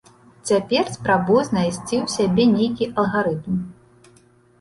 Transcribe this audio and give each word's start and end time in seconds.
Цяпер 0.49 0.87
спрабую 0.95 1.41
знайсці 1.49 1.95
ў 1.97 2.07
сабе 2.13 2.43
нейкі 2.55 2.87
алгарытм. 3.03 3.61